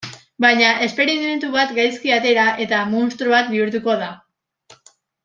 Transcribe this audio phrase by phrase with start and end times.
[0.43, 4.09] Baina esperimentu bat gaizki atera, eta munstro bat bihurtuko da.